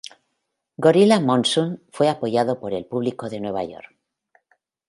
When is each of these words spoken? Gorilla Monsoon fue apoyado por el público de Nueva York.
Gorilla 0.79 1.19
Monsoon 1.19 1.83
fue 1.91 2.09
apoyado 2.09 2.59
por 2.59 2.73
el 2.73 2.87
público 2.87 3.29
de 3.29 3.39
Nueva 3.39 3.63
York. 3.65 3.93